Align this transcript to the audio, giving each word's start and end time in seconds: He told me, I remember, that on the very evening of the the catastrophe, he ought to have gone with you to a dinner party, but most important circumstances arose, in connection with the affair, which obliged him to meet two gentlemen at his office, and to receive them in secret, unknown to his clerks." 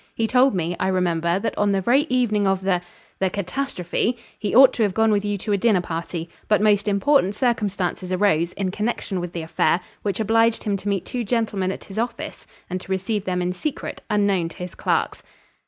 He 0.15 0.25
told 0.25 0.55
me, 0.55 0.75
I 0.79 0.87
remember, 0.87 1.37
that 1.37 1.55
on 1.59 1.73
the 1.73 1.79
very 1.81 2.07
evening 2.09 2.47
of 2.47 2.61
the 2.63 2.81
the 3.19 3.29
catastrophe, 3.29 4.17
he 4.39 4.55
ought 4.55 4.73
to 4.73 4.81
have 4.81 4.95
gone 4.95 5.11
with 5.11 5.23
you 5.23 5.37
to 5.37 5.51
a 5.51 5.57
dinner 5.59 5.79
party, 5.79 6.27
but 6.47 6.59
most 6.59 6.87
important 6.87 7.35
circumstances 7.35 8.11
arose, 8.11 8.51
in 8.53 8.71
connection 8.71 9.19
with 9.19 9.33
the 9.33 9.43
affair, 9.43 9.79
which 10.01 10.19
obliged 10.19 10.63
him 10.63 10.75
to 10.77 10.89
meet 10.89 11.05
two 11.05 11.23
gentlemen 11.23 11.71
at 11.71 11.83
his 11.83 11.99
office, 11.99 12.47
and 12.67 12.81
to 12.81 12.91
receive 12.91 13.25
them 13.25 13.43
in 13.43 13.53
secret, 13.53 14.01
unknown 14.09 14.49
to 14.49 14.57
his 14.57 14.73
clerks." 14.73 15.21